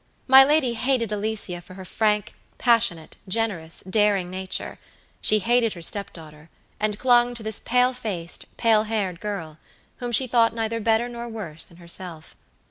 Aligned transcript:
My 0.27 0.43
lady 0.43 0.73
hated 0.73 1.11
Alicia 1.11 1.61
for 1.61 1.75
her 1.75 1.85
frank, 1.85 2.33
passionate, 2.57 3.17
generous, 3.27 3.83
daring 3.87 4.31
nature; 4.31 4.79
she 5.21 5.37
hated 5.37 5.73
her 5.73 5.81
step 5.83 6.11
daughter, 6.11 6.49
and 6.79 6.97
clung 6.97 7.35
to 7.35 7.43
this 7.43 7.59
pale 7.63 7.93
faced, 7.93 8.57
pale 8.57 8.85
haired 8.85 9.19
girl, 9.19 9.59
whom 9.97 10.11
she 10.11 10.25
thought 10.25 10.55
neither 10.55 10.79
better 10.79 11.07
nor 11.07 11.29
worse 11.29 11.63
than 11.65 11.77
herself. 11.77 12.35